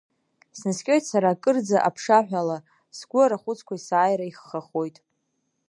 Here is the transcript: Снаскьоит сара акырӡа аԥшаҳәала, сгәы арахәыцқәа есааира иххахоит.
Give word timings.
Снаскьоит 0.57 1.03
сара 1.11 1.29
акырӡа 1.33 1.77
аԥшаҳәала, 1.87 2.57
сгәы 2.97 3.19
арахәыцқәа 3.23 3.75
есааира 3.77 4.25
иххахоит. 4.27 4.97